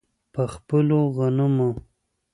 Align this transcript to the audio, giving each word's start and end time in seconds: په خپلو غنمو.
په 0.33 0.41
خپلو 0.53 0.99
غنمو. 1.17 1.69